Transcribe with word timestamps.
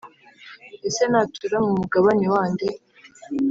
ese 0.87 1.03
natura 1.11 1.57
mu 1.65 1.71
mugabane 1.79 2.25
wa 2.33 2.43
nde? 2.51 2.67